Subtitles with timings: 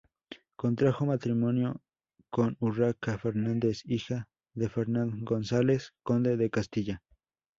[0.55, 1.79] Contrajo matrimonio
[2.31, 7.03] con Urraca Fernández, hija de Fernán González, conde de Castilla.